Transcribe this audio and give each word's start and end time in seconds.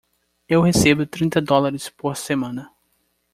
Eu 0.49 0.61
recebo 0.63 1.05
trinta 1.05 1.39
dólares 1.39 1.87
por 1.87 2.15
semana. 2.17 2.71